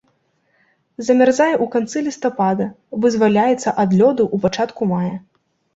[1.09, 2.65] Замярзае ў канцы лістапада,
[3.05, 5.17] вызваляецца ад лёду ў пачатку мая.